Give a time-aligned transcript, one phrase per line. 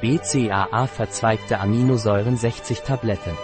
[0.00, 3.36] BCAA verzweigte Aminosäuren 60 Tabletten.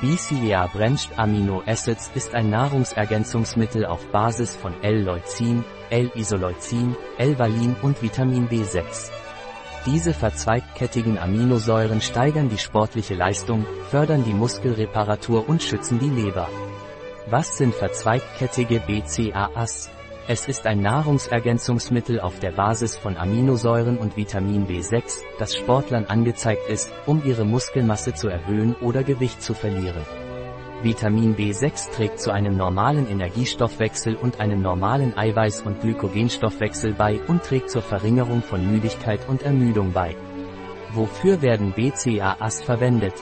[0.00, 8.48] BCAA Branched Amino Acids ist ein Nahrungsergänzungsmittel auf Basis von L-Leucin, L-Isoleucin, L-Valin und Vitamin
[8.48, 9.10] B6.
[9.86, 16.48] Diese verzweigkettigen Aminosäuren steigern die sportliche Leistung, fördern die Muskelreparatur und schützen die Leber.
[17.28, 19.90] Was sind verzweigkettige BCAAs?
[20.28, 26.68] Es ist ein Nahrungsergänzungsmittel auf der Basis von Aminosäuren und Vitamin B6, das Sportlern angezeigt
[26.68, 30.06] ist, um ihre Muskelmasse zu erhöhen oder Gewicht zu verlieren.
[30.80, 37.42] Vitamin B6 trägt zu einem normalen Energiestoffwechsel und einem normalen Eiweiß- und Glykogenstoffwechsel bei und
[37.42, 40.14] trägt zur Verringerung von Müdigkeit und Ermüdung bei.
[40.92, 43.14] Wofür werden BCAAs verwendet?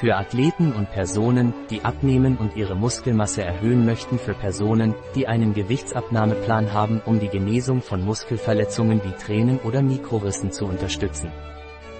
[0.00, 5.54] Für Athleten und Personen, die abnehmen und ihre Muskelmasse erhöhen möchten für Personen, die einen
[5.54, 11.30] Gewichtsabnahmeplan haben, um die Genesung von Muskelverletzungen wie Tränen oder Mikrorissen zu unterstützen.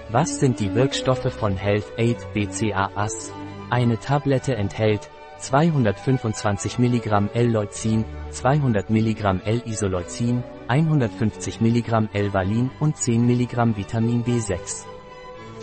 [0.09, 3.31] Was sind die Wirkstoffe von Health Aid BCAAs?
[3.69, 13.77] Eine Tablette enthält 225 mg L-Leucin, 200 mg L-Isoleucin, 150 mg L-Valin und 10 mg
[13.77, 14.85] Vitamin B6.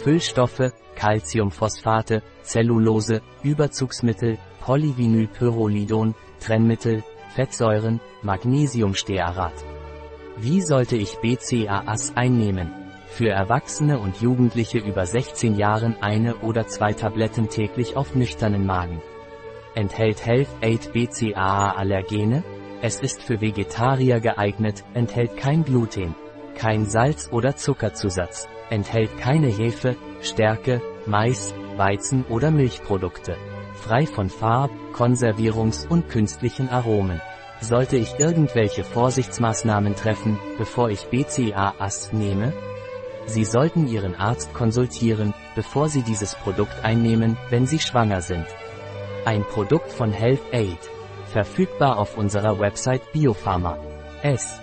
[0.02, 7.04] Füllstoffe, Calciumphosphate, Zellulose, Überzugsmittel, Polyvinylpyrrolidon, Trennmittel,
[7.36, 9.52] Fettsäuren, Magnesiumstearat.
[10.36, 12.72] Wie sollte ich BCAAs einnehmen?
[13.06, 19.00] Für Erwachsene und Jugendliche über 16 Jahren eine oder zwei Tabletten täglich auf nüchternen Magen.
[19.76, 22.42] Enthält Health Aid BCAA Allergene?
[22.80, 26.16] Es ist für Vegetarier geeignet, enthält kein Gluten,
[26.54, 33.36] kein Salz oder Zuckerzusatz, enthält keine Hefe, Stärke, Mais, Weizen oder Milchprodukte.
[33.74, 37.20] Frei von Farb, Konservierungs- und künstlichen Aromen.
[37.60, 42.52] Sollte ich irgendwelche Vorsichtsmaßnahmen treffen, bevor ich BCAAs nehme?
[43.26, 48.46] Sie sollten Ihren Arzt konsultieren, bevor Sie dieses Produkt einnehmen, wenn Sie schwanger sind.
[49.24, 50.78] Ein Produkt von Health Aid.
[51.26, 53.78] Verfügbar auf unserer Website Biopharma.
[54.22, 54.60] S.